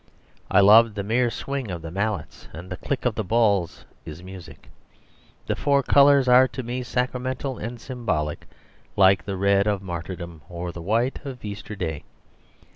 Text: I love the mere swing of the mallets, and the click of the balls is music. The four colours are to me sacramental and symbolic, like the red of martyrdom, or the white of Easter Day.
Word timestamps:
I 0.49 0.61
love 0.61 0.95
the 0.95 1.03
mere 1.03 1.29
swing 1.29 1.69
of 1.69 1.83
the 1.83 1.91
mallets, 1.91 2.47
and 2.53 2.71
the 2.71 2.77
click 2.77 3.05
of 3.05 3.13
the 3.13 3.23
balls 3.23 3.85
is 4.03 4.23
music. 4.23 4.71
The 5.45 5.55
four 5.55 5.83
colours 5.83 6.27
are 6.27 6.47
to 6.47 6.63
me 6.63 6.81
sacramental 6.81 7.59
and 7.59 7.79
symbolic, 7.79 8.47
like 8.95 9.23
the 9.25 9.37
red 9.37 9.67
of 9.67 9.83
martyrdom, 9.83 10.41
or 10.49 10.71
the 10.71 10.81
white 10.81 11.23
of 11.23 11.45
Easter 11.45 11.75
Day. 11.75 12.03